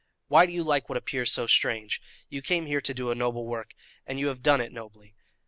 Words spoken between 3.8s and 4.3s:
and you